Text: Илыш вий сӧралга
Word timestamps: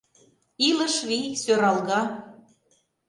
Илыш 0.67 0.95
вий 1.07 1.27
сӧралга 1.43 2.01